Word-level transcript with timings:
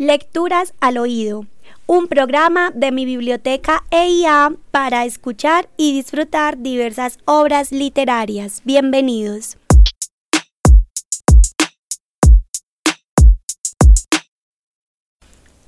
Lecturas 0.00 0.74
al 0.80 0.96
oído, 0.96 1.44
un 1.88 2.06
programa 2.06 2.70
de 2.72 2.92
mi 2.92 3.04
biblioteca 3.04 3.82
EIA 3.90 4.52
para 4.70 5.04
escuchar 5.04 5.68
y 5.76 5.92
disfrutar 5.92 6.58
diversas 6.58 7.18
obras 7.24 7.72
literarias. 7.72 8.62
Bienvenidos. 8.64 9.58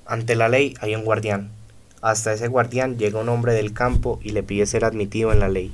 Ante 0.06 0.36
la 0.36 0.48
ley 0.48 0.74
hay 0.80 0.94
un 0.94 1.04
guardián. 1.04 1.50
Hasta 2.00 2.32
ese 2.32 2.46
guardián 2.46 2.98
llega 2.98 3.18
un 3.18 3.28
hombre 3.28 3.52
del 3.52 3.72
campo 3.72 4.20
y 4.22 4.30
le 4.30 4.44
pide 4.44 4.66
ser 4.66 4.84
admitido 4.84 5.32
en 5.32 5.40
la 5.40 5.48
ley. 5.48 5.72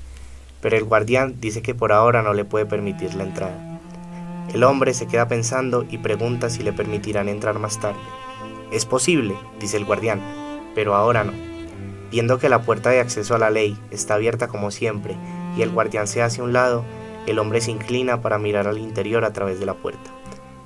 Pero 0.63 0.79
el 0.79 0.85
guardián 0.85 1.43
dice 1.43 1.61
que 1.61 1.75
por 1.75 1.93
ahora 1.93 2.23
no 2.23 2.33
le 2.33 2.47
puede 2.47 2.65
permitir 2.65 3.17
la 3.17 3.25
entrada. 3.25 3.81
El 4.55 4.65
hombre 4.65 4.95
se 4.95 5.07
queda 5.07 5.29
pensando 5.29 5.85
y 5.91 5.99
pregunta 5.99 6.49
si 6.49 6.63
le 6.63 6.73
permitirán 6.73 7.29
entrar 7.29 7.59
más 7.59 7.79
tarde. 7.79 8.01
Es 8.73 8.85
posible, 8.85 9.37
dice 9.61 9.77
el 9.77 9.85
guardián, 9.85 10.21
pero 10.75 10.95
ahora 10.95 11.25
no. 11.25 11.33
Viendo 12.11 12.39
que 12.39 12.49
la 12.49 12.63
puerta 12.63 12.91
de 12.91 13.01
acceso 13.01 13.35
a 13.35 13.39
la 13.39 13.51
ley 13.51 13.77
está 13.91 14.15
abierta 14.15 14.49
como 14.49 14.71
siempre 14.71 15.17
y 15.57 15.63
el 15.63 15.71
guardián 15.71 16.07
se 16.07 16.23
hace 16.23 16.41
a 16.41 16.45
un 16.45 16.53
lado, 16.53 16.85
el 17.27 17.39
hombre 17.39 17.61
se 17.61 17.71
inclina 17.71 18.23
para 18.23 18.39
mirar 18.39 18.69
al 18.69 18.79
interior 18.79 19.25
a 19.25 19.33
través 19.33 19.59
de 19.59 19.67
la 19.67 19.75
puerta. 19.75 20.11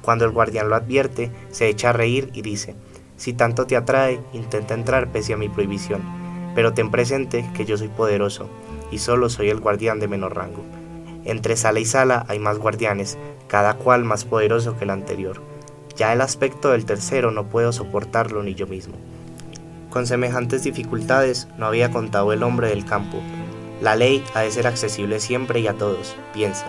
Cuando 0.02 0.24
el 0.24 0.30
guardián 0.30 0.68
lo 0.68 0.76
advierte, 0.76 1.30
se 1.50 1.68
echa 1.68 1.90
a 1.90 1.92
reír 1.92 2.30
y 2.32 2.42
dice, 2.42 2.74
si 3.16 3.32
tanto 3.32 3.66
te 3.66 3.76
atrae, 3.76 4.20
intenta 4.32 4.74
entrar 4.74 5.08
pese 5.12 5.34
a 5.34 5.36
mi 5.36 5.48
prohibición, 5.48 6.02
pero 6.54 6.72
ten 6.72 6.90
presente 6.90 7.48
que 7.54 7.64
yo 7.64 7.76
soy 7.76 7.88
poderoso 7.88 8.48
y 8.90 8.98
solo 8.98 9.28
soy 9.28 9.50
el 9.50 9.60
guardián 9.60 10.00
de 10.00 10.08
menor 10.08 10.36
rango. 10.36 10.64
Entre 11.24 11.56
sala 11.56 11.80
y 11.80 11.84
sala 11.84 12.24
hay 12.28 12.38
más 12.38 12.58
guardianes, 12.58 13.18
cada 13.46 13.74
cual 13.74 14.04
más 14.04 14.24
poderoso 14.24 14.76
que 14.78 14.84
el 14.84 14.90
anterior. 14.90 15.49
Ya 16.00 16.14
el 16.14 16.22
aspecto 16.22 16.70
del 16.70 16.86
tercero 16.86 17.30
no 17.30 17.50
puedo 17.50 17.72
soportarlo 17.72 18.42
ni 18.42 18.54
yo 18.54 18.66
mismo. 18.66 18.94
Con 19.90 20.06
semejantes 20.06 20.62
dificultades 20.62 21.46
no 21.58 21.66
había 21.66 21.90
contado 21.90 22.32
el 22.32 22.42
hombre 22.42 22.68
del 22.68 22.86
campo. 22.86 23.18
La 23.82 23.96
ley 23.96 24.24
ha 24.32 24.40
de 24.40 24.50
ser 24.50 24.66
accesible 24.66 25.20
siempre 25.20 25.60
y 25.60 25.66
a 25.66 25.74
todos, 25.74 26.16
piensa, 26.32 26.64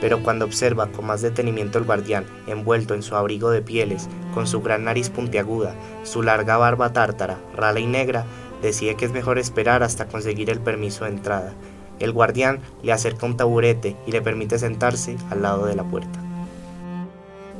pero 0.00 0.22
cuando 0.22 0.46
observa 0.46 0.86
con 0.86 1.04
más 1.04 1.20
detenimiento 1.20 1.76
el 1.76 1.84
guardián, 1.84 2.24
envuelto 2.46 2.94
en 2.94 3.02
su 3.02 3.16
abrigo 3.16 3.50
de 3.50 3.60
pieles, 3.60 4.08
con 4.32 4.46
su 4.46 4.62
gran 4.62 4.84
nariz 4.84 5.10
puntiaguda, 5.10 5.74
su 6.02 6.22
larga 6.22 6.56
barba 6.56 6.94
tártara, 6.94 7.38
rala 7.54 7.80
y 7.80 7.86
negra, 7.86 8.24
decide 8.62 8.94
que 8.94 9.04
es 9.04 9.12
mejor 9.12 9.38
esperar 9.38 9.82
hasta 9.82 10.08
conseguir 10.08 10.48
el 10.48 10.60
permiso 10.60 11.04
de 11.04 11.10
entrada. 11.10 11.52
El 11.98 12.12
guardián 12.12 12.60
le 12.82 12.92
acerca 12.92 13.26
un 13.26 13.36
taburete 13.36 13.98
y 14.06 14.12
le 14.12 14.22
permite 14.22 14.58
sentarse 14.58 15.18
al 15.28 15.42
lado 15.42 15.66
de 15.66 15.74
la 15.74 15.84
puerta. 15.84 16.29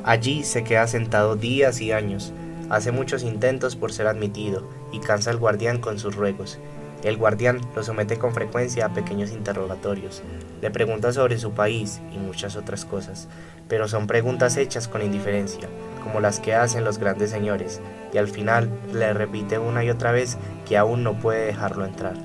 Allí 0.03 0.43
se 0.43 0.63
queda 0.63 0.87
sentado 0.87 1.35
días 1.35 1.79
y 1.79 1.91
años, 1.91 2.33
hace 2.71 2.91
muchos 2.91 3.21
intentos 3.21 3.75
por 3.75 3.93
ser 3.93 4.07
admitido 4.07 4.67
y 4.91 4.99
cansa 4.99 5.29
al 5.29 5.37
guardián 5.37 5.79
con 5.79 5.99
sus 5.99 6.15
ruegos. 6.15 6.57
El 7.03 7.17
guardián 7.17 7.61
lo 7.75 7.83
somete 7.83 8.17
con 8.17 8.33
frecuencia 8.33 8.85
a 8.85 8.93
pequeños 8.93 9.31
interrogatorios, 9.31 10.23
le 10.61 10.71
pregunta 10.71 11.11
sobre 11.13 11.37
su 11.37 11.51
país 11.51 11.99
y 12.13 12.17
muchas 12.17 12.55
otras 12.55 12.83
cosas, 12.85 13.27
pero 13.67 13.87
son 13.87 14.07
preguntas 14.07 14.57
hechas 14.57 14.87
con 14.87 15.03
indiferencia, 15.03 15.67
como 16.03 16.19
las 16.19 16.39
que 16.39 16.55
hacen 16.55 16.83
los 16.83 16.97
grandes 16.97 17.29
señores, 17.29 17.79
y 18.13 18.17
al 18.17 18.27
final 18.27 18.69
le 18.93 19.13
repite 19.13 19.59
una 19.59 19.83
y 19.83 19.89
otra 19.89 20.11
vez 20.11 20.37
que 20.67 20.77
aún 20.77 21.03
no 21.03 21.19
puede 21.19 21.45
dejarlo 21.45 21.85
entrar. 21.85 22.15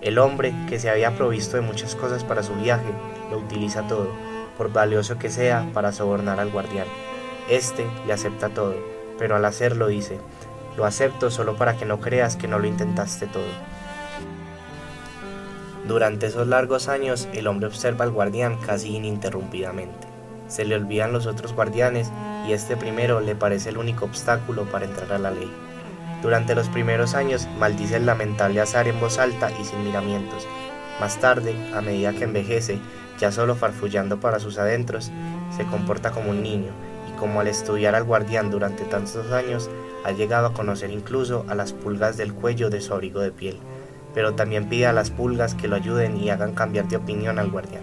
El 0.00 0.18
hombre, 0.18 0.54
que 0.68 0.78
se 0.78 0.90
había 0.90 1.14
provisto 1.16 1.56
de 1.56 1.62
muchas 1.62 1.94
cosas 1.94 2.24
para 2.24 2.42
su 2.42 2.54
viaje, 2.54 2.90
lo 3.30 3.38
utiliza 3.38 3.86
todo, 3.86 4.08
por 4.60 4.74
valioso 4.74 5.16
que 5.16 5.30
sea, 5.30 5.70
para 5.72 5.90
sobornar 5.90 6.38
al 6.38 6.50
guardián. 6.50 6.86
Este 7.48 7.86
le 8.06 8.12
acepta 8.12 8.50
todo, 8.50 8.74
pero 9.18 9.34
al 9.34 9.46
hacerlo 9.46 9.86
dice, 9.86 10.18
lo 10.76 10.84
acepto 10.84 11.30
solo 11.30 11.56
para 11.56 11.78
que 11.78 11.86
no 11.86 11.98
creas 11.98 12.36
que 12.36 12.46
no 12.46 12.58
lo 12.58 12.66
intentaste 12.66 13.26
todo. 13.26 13.48
Durante 15.88 16.26
esos 16.26 16.46
largos 16.46 16.88
años, 16.88 17.26
el 17.32 17.46
hombre 17.46 17.68
observa 17.68 18.04
al 18.04 18.10
guardián 18.10 18.58
casi 18.58 18.96
ininterrumpidamente. 18.96 20.06
Se 20.48 20.66
le 20.66 20.74
olvidan 20.74 21.14
los 21.14 21.24
otros 21.24 21.54
guardianes 21.54 22.12
y 22.46 22.52
este 22.52 22.76
primero 22.76 23.20
le 23.20 23.34
parece 23.34 23.70
el 23.70 23.78
único 23.78 24.04
obstáculo 24.04 24.64
para 24.64 24.84
entrar 24.84 25.10
a 25.14 25.18
la 25.18 25.30
ley. 25.30 25.50
Durante 26.20 26.54
los 26.54 26.68
primeros 26.68 27.14
años 27.14 27.48
maldice 27.58 27.96
el 27.96 28.04
lamentable 28.04 28.60
azar 28.60 28.88
en 28.88 29.00
voz 29.00 29.16
alta 29.16 29.50
y 29.58 29.64
sin 29.64 29.82
miramientos. 29.84 30.46
Más 31.00 31.18
tarde, 31.18 31.54
a 31.74 31.80
medida 31.80 32.12
que 32.12 32.24
envejece, 32.24 32.78
ya 33.18 33.32
solo 33.32 33.54
farfullando 33.54 34.20
para 34.20 34.38
sus 34.38 34.58
adentros, 34.58 35.10
se 35.56 35.64
comporta 35.64 36.10
como 36.10 36.30
un 36.30 36.42
niño. 36.42 36.72
Y 37.08 37.18
como 37.18 37.40
al 37.40 37.48
estudiar 37.48 37.94
al 37.94 38.04
guardián 38.04 38.50
durante 38.50 38.84
tantos 38.84 39.32
años, 39.32 39.70
ha 40.04 40.12
llegado 40.12 40.48
a 40.48 40.52
conocer 40.52 40.90
incluso 40.90 41.46
a 41.48 41.54
las 41.54 41.72
pulgas 41.72 42.18
del 42.18 42.34
cuello 42.34 42.68
de 42.68 42.82
su 42.82 42.92
abrigo 42.92 43.20
de 43.20 43.32
piel, 43.32 43.58
pero 44.12 44.34
también 44.34 44.68
pide 44.68 44.86
a 44.86 44.92
las 44.92 45.10
pulgas 45.10 45.54
que 45.54 45.68
lo 45.68 45.76
ayuden 45.76 46.18
y 46.18 46.28
hagan 46.28 46.54
cambiar 46.54 46.86
de 46.86 46.96
opinión 46.96 47.38
al 47.38 47.50
guardián. 47.50 47.82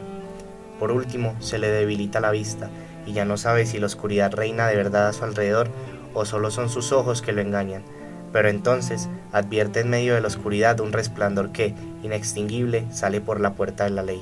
Por 0.79 0.91
último, 0.91 1.35
se 1.39 1.57
le 1.57 1.69
debilita 1.69 2.19
la 2.19 2.29
vista 2.29 2.69
y 3.07 3.13
ya 3.13 3.25
no 3.25 3.37
sabe 3.37 3.65
si 3.65 3.79
la 3.79 3.87
oscuridad 3.87 4.31
reina 4.31 4.67
de 4.67 4.75
verdad 4.75 5.07
a 5.07 5.13
su 5.13 5.23
alrededor 5.23 5.69
o 6.13 6.23
solo 6.25 6.51
son 6.51 6.69
sus 6.69 6.91
ojos 6.91 7.23
que 7.23 7.31
lo 7.31 7.41
engañan, 7.41 7.83
pero 8.31 8.49
entonces 8.49 9.09
advierte 9.31 9.81
en 9.81 9.89
medio 9.89 10.15
de 10.15 10.21
la 10.21 10.27
oscuridad 10.27 10.79
un 10.79 10.93
resplandor 10.93 11.51
que, 11.51 11.73
inextinguible, 12.03 12.85
sale 12.91 13.21
por 13.21 13.39
la 13.39 13.53
puerta 13.53 13.85
de 13.85 13.91
la 13.91 14.03
ley. 14.03 14.21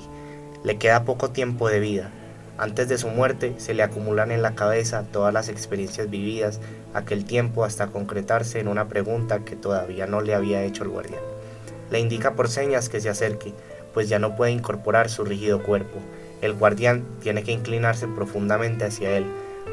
Le 0.63 0.77
queda 0.77 1.03
poco 1.03 1.29
tiempo 1.29 1.69
de 1.69 1.79
vida. 1.79 2.09
Antes 2.57 2.87
de 2.87 2.97
su 2.97 3.09
muerte 3.09 3.53
se 3.57 3.73
le 3.73 3.83
acumulan 3.83 4.31
en 4.31 4.41
la 4.41 4.55
cabeza 4.55 5.03
todas 5.11 5.33
las 5.33 5.49
experiencias 5.49 6.09
vividas 6.09 6.61
aquel 6.93 7.25
tiempo 7.25 7.65
hasta 7.65 7.87
concretarse 7.87 8.59
en 8.59 8.69
una 8.69 8.87
pregunta 8.87 9.39
que 9.39 9.57
todavía 9.57 10.07
no 10.07 10.21
le 10.21 10.33
había 10.33 10.63
hecho 10.63 10.83
el 10.83 10.89
guardián. 10.89 11.21
Le 11.91 11.99
indica 11.99 12.33
por 12.33 12.49
señas 12.49 12.87
que 12.89 13.01
se 13.01 13.09
acerque, 13.09 13.53
pues 13.93 14.09
ya 14.09 14.17
no 14.17 14.35
puede 14.35 14.51
incorporar 14.51 15.09
su 15.09 15.25
rígido 15.25 15.61
cuerpo. 15.61 15.99
El 16.41 16.53
guardián 16.53 17.05
tiene 17.21 17.43
que 17.43 17.51
inclinarse 17.51 18.07
profundamente 18.07 18.85
hacia 18.85 19.17
él, 19.17 19.25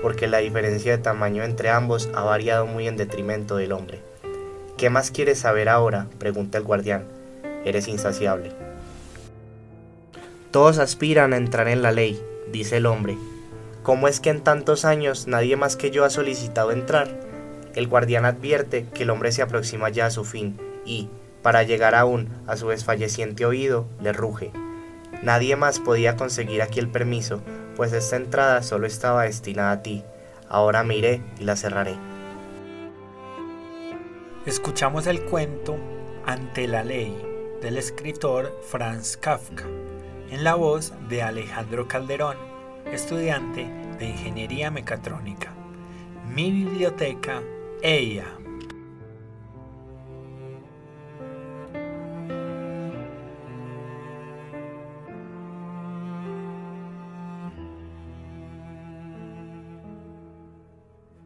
porque 0.03 0.26
la 0.26 0.38
diferencia 0.38 0.91
de 0.91 1.03
tamaño 1.03 1.44
entre 1.44 1.70
ambos 1.70 2.10
ha 2.14 2.22
variado 2.22 2.66
muy 2.66 2.88
en 2.88 2.97
detrimento 2.97 3.56
del 3.56 3.72
hombre. 3.72 4.11
¿Qué 4.82 4.91
más 4.91 5.12
quieres 5.12 5.38
saber 5.38 5.69
ahora? 5.69 6.09
pregunta 6.19 6.59
el 6.59 6.65
guardián. 6.65 7.04
Eres 7.65 7.87
insaciable. 7.87 8.50
Todos 10.50 10.78
aspiran 10.78 11.32
a 11.32 11.37
entrar 11.37 11.69
en 11.69 11.82
la 11.82 11.93
ley, 11.93 12.20
dice 12.50 12.78
el 12.78 12.87
hombre. 12.87 13.16
¿Cómo 13.84 14.09
es 14.09 14.19
que 14.19 14.31
en 14.31 14.41
tantos 14.41 14.84
años 14.84 15.28
nadie 15.28 15.54
más 15.54 15.76
que 15.76 15.93
yo 15.93 16.04
ha 16.04 16.10
solicitado 16.10 16.72
entrar? 16.72 17.20
El 17.76 17.87
guardián 17.87 18.25
advierte 18.25 18.87
que 18.93 19.04
el 19.04 19.10
hombre 19.10 19.31
se 19.31 19.43
aproxima 19.43 19.88
ya 19.88 20.06
a 20.06 20.10
su 20.10 20.25
fin 20.25 20.59
y, 20.84 21.09
para 21.43 21.62
llegar 21.62 21.94
aún 21.94 22.31
a 22.49 22.56
su 22.56 22.66
desfalleciente 22.70 23.47
oído, 23.47 23.87
le 24.00 24.12
ruge. 24.12 24.50
Nadie 25.22 25.54
más 25.54 25.78
podía 25.78 26.16
conseguir 26.16 26.60
aquí 26.60 26.81
el 26.81 26.88
permiso, 26.88 27.41
pues 27.76 27.93
esta 27.93 28.16
entrada 28.16 28.64
solo 28.64 28.88
estaba 28.88 29.22
destinada 29.22 29.70
a 29.70 29.82
ti. 29.84 30.03
Ahora 30.49 30.82
me 30.82 30.97
iré 30.97 31.22
y 31.38 31.44
la 31.44 31.54
cerraré. 31.54 31.94
Escuchamos 34.44 35.06
el 35.06 35.22
cuento 35.22 35.78
Ante 36.26 36.66
la 36.66 36.82
ley 36.82 37.16
del 37.60 37.76
escritor 37.76 38.58
Franz 38.69 39.16
Kafka 39.16 39.64
en 40.32 40.42
la 40.42 40.56
voz 40.56 40.92
de 41.08 41.22
Alejandro 41.22 41.86
Calderón, 41.86 42.36
estudiante 42.91 43.69
de 44.00 44.06
Ingeniería 44.06 44.72
Mecatrónica. 44.72 45.52
Mi 46.34 46.50
biblioteca, 46.50 47.41
ella. 47.82 48.41